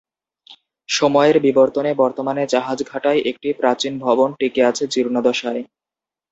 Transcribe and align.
সময়ের 0.89 1.37
বিবর্তনে 1.39 1.91
বর্তমানে 1.93 2.43
জাহাজঘাটায় 2.47 3.19
একটি 3.25 3.49
প্রাচীন 3.53 3.93
ভবন 3.99 4.29
টিকে 4.39 4.61
আছে 4.65 4.83
জীর্ণদশায়। 4.87 5.61